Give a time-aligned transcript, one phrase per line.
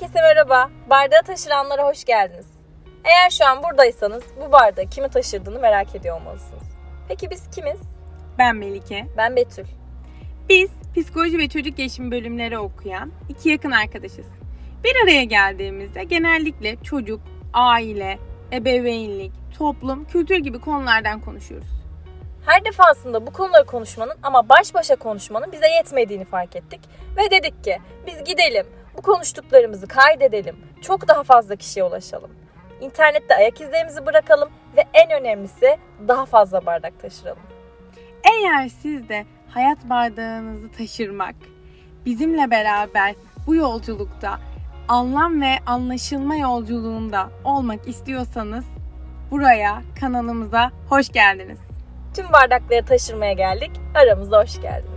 [0.00, 2.46] Merhaba, bardağı taşıranlara hoş geldiniz.
[3.04, 6.62] Eğer şu an buradaysanız bu bardağı kimi taşırdığını merak ediyor olmalısınız.
[7.08, 7.80] Peki biz kimiz?
[8.38, 9.06] Ben Melike.
[9.16, 9.64] Ben Betül.
[10.48, 14.26] Biz psikoloji ve çocuk gelişimi bölümleri okuyan iki yakın arkadaşız.
[14.84, 17.20] Bir araya geldiğimizde genellikle çocuk,
[17.52, 18.18] aile,
[18.52, 21.70] ebeveynlik, toplum, kültür gibi konulardan konuşuyoruz.
[22.46, 26.80] Her defasında bu konuları konuşmanın ama baş başa konuşmanın bize yetmediğini fark ettik.
[27.16, 28.66] Ve dedik ki biz gidelim,
[29.02, 32.30] bu konuştuklarımızı kaydedelim, çok daha fazla kişiye ulaşalım.
[32.80, 35.78] İnternette ayak izlerimizi bırakalım ve en önemlisi
[36.08, 37.42] daha fazla bardak taşıralım.
[38.32, 41.34] Eğer siz de hayat bardağınızı taşırmak,
[42.06, 43.14] bizimle beraber
[43.46, 44.38] bu yolculukta
[44.88, 48.64] anlam ve anlaşılma yolculuğunda olmak istiyorsanız
[49.30, 51.58] buraya kanalımıza hoş geldiniz.
[52.16, 54.91] Tüm bardakları taşırmaya geldik, aramıza hoş geldiniz.